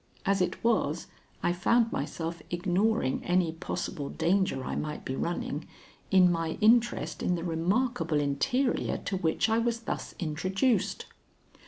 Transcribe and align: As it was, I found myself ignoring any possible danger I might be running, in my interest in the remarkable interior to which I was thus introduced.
As 0.25 0.41
it 0.41 0.63
was, 0.63 1.05
I 1.43 1.53
found 1.53 1.91
myself 1.91 2.41
ignoring 2.49 3.23
any 3.23 3.51
possible 3.51 4.09
danger 4.09 4.63
I 4.63 4.75
might 4.75 5.05
be 5.05 5.15
running, 5.15 5.67
in 6.09 6.31
my 6.31 6.57
interest 6.59 7.21
in 7.21 7.35
the 7.35 7.43
remarkable 7.43 8.19
interior 8.19 8.97
to 8.97 9.17
which 9.17 9.47
I 9.47 9.59
was 9.59 9.81
thus 9.81 10.15
introduced. 10.17 11.05